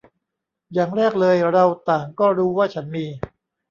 [0.73, 3.05] อย่างแรกเลย เราต่างก็รู้ว่าฉันมี